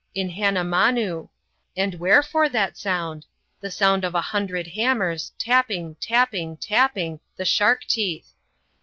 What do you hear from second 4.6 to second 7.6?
hammers Tapping, tapping, tappmg The